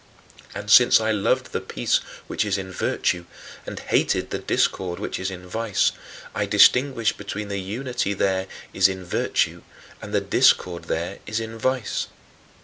[0.55, 3.25] And since I loved the peace which is in virtue,
[3.67, 5.91] and hated the discord which is in vice,
[6.33, 9.61] I distinguished between the unity there is in virtue
[10.01, 12.07] and the discord there is in vice.